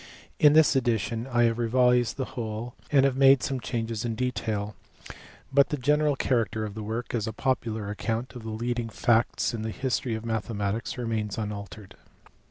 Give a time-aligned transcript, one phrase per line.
[0.39, 4.75] In this edition I have revised the whole and have made some changes in detail,
[5.53, 9.53] but the general character of the work as a popular account of the leading facts
[9.53, 11.93] in the history of mathematics remains unaltered.